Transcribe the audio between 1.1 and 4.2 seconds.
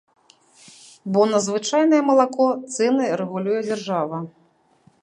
Бо на звычайнае малако цэны рэгулюе дзяржава.